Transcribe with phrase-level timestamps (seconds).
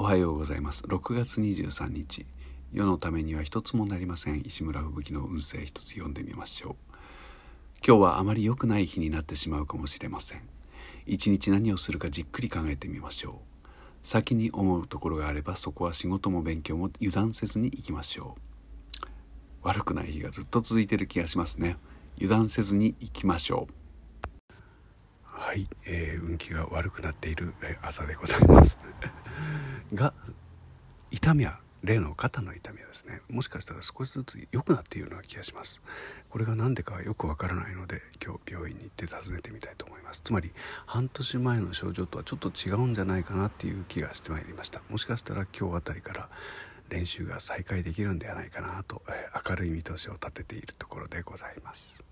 [0.00, 0.84] おはようございます。
[0.84, 2.24] 6月23日。
[2.72, 4.40] 世のためには一つもなりません。
[4.46, 6.96] 石村吹雪の運勢一つ読んでみましょう。
[7.86, 10.48] 今日はあまり良くない日になってしまうかもしれません。
[11.04, 13.68] 一日何をするかじっくり考えてみましょう。
[14.00, 18.36] 先に思うところがあればそこは仕事も勉強も油断せずに行きましょ
[19.04, 19.68] う。
[19.68, 21.76] 悪くない日がずっと続いている気がしますね。
[22.16, 23.74] 油断せずに行きましょう。
[25.24, 28.78] はい、えー、運気が悪くなっている朝でございます。
[29.94, 30.12] が
[31.10, 35.82] 痛みは例の肩の痛みはですねもしかしたら少しずつ良くなっているような気がします。
[36.28, 40.20] これが何でかはよくわからないので今日病院に行って訪ねてみたいと思います。
[40.20, 40.50] つまり
[40.86, 44.82] 半年前の症状とはちょっと違うんじゃないかなっていう気がしてまいりました。
[44.90, 46.28] もしかしたら今日あたりから
[46.90, 52.09] 練習が再開できるんではないかなと、え、明るい見通しを立てているところでございます。